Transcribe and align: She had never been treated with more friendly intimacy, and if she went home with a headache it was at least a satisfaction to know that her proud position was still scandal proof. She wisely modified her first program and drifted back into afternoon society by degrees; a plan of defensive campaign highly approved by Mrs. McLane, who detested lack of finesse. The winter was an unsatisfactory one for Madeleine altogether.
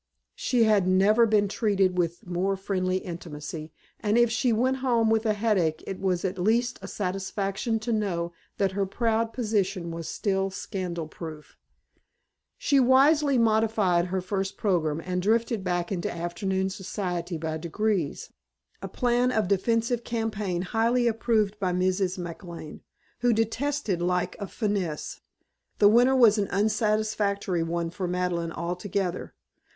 She 0.33 0.63
had 0.63 0.87
never 0.87 1.27
been 1.27 1.47
treated 1.47 1.95
with 1.95 2.25
more 2.25 2.57
friendly 2.57 2.97
intimacy, 2.97 3.71
and 3.99 4.17
if 4.17 4.31
she 4.31 4.51
went 4.51 4.77
home 4.77 5.11
with 5.11 5.27
a 5.27 5.33
headache 5.35 5.83
it 5.85 5.99
was 5.99 6.25
at 6.25 6.39
least 6.39 6.79
a 6.81 6.87
satisfaction 6.87 7.77
to 7.81 7.93
know 7.93 8.33
that 8.57 8.71
her 8.71 8.87
proud 8.87 9.31
position 9.31 9.91
was 9.91 10.09
still 10.09 10.49
scandal 10.49 11.07
proof. 11.07 11.55
She 12.57 12.79
wisely 12.79 13.37
modified 13.37 14.05
her 14.07 14.21
first 14.21 14.57
program 14.57 15.03
and 15.05 15.21
drifted 15.21 15.63
back 15.63 15.91
into 15.91 16.11
afternoon 16.11 16.71
society 16.71 17.37
by 17.37 17.59
degrees; 17.59 18.31
a 18.81 18.87
plan 18.87 19.31
of 19.31 19.47
defensive 19.47 20.03
campaign 20.03 20.63
highly 20.63 21.05
approved 21.07 21.59
by 21.59 21.73
Mrs. 21.73 22.17
McLane, 22.17 22.79
who 23.19 23.33
detested 23.33 24.01
lack 24.01 24.35
of 24.39 24.51
finesse. 24.51 25.21
The 25.77 25.87
winter 25.89 26.15
was 26.15 26.39
an 26.39 26.47
unsatisfactory 26.49 27.61
one 27.61 27.91
for 27.91 28.07
Madeleine 28.07 28.51
altogether. 28.51 29.35